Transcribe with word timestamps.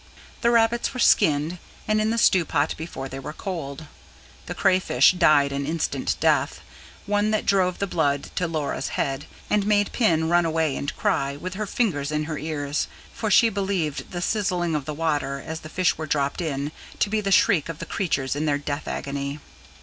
The 0.41 0.49
rabbits 0.49 0.95
were 0.95 0.99
skinned 0.99 1.59
and 1.87 2.01
in 2.01 2.09
the 2.09 2.17
stew 2.17 2.43
pot 2.43 2.73
before 2.75 3.07
they 3.07 3.19
were 3.19 3.33
cold; 3.33 3.85
the 4.47 4.55
crayfish 4.55 5.11
died 5.11 5.51
an 5.51 5.67
instant 5.67 6.15
death: 6.19 6.59
one 7.05 7.29
that 7.29 7.45
drove 7.45 7.77
the 7.77 7.85
blood 7.85 8.31
to 8.37 8.47
Laura's 8.47 8.87
head, 8.97 9.27
and 9.47 9.67
made 9.67 9.91
Pin 9.91 10.27
run 10.27 10.43
away 10.43 10.75
and 10.75 10.95
cry, 10.95 11.35
with 11.35 11.53
her 11.53 11.67
fingers 11.67 12.09
to 12.09 12.23
her 12.23 12.39
ears; 12.39 12.87
for 13.13 13.29
she 13.29 13.49
believed 13.49 14.09
the 14.09 14.23
sizzling 14.23 14.73
of 14.73 14.85
the 14.85 14.95
water, 14.95 15.39
as 15.45 15.59
the 15.59 15.69
fish 15.69 15.99
were 15.99 16.07
dropped 16.07 16.41
in, 16.41 16.71
to 16.97 17.07
be 17.07 17.21
the 17.21 17.31
shriek 17.31 17.69
of 17.69 17.77
the 17.77 17.85
creatures 17.85 18.35
in 18.35 18.45
their 18.47 18.57
death 18.57 18.87
agony. 18.87 19.39